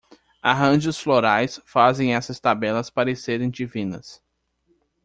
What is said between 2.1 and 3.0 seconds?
essas tabelas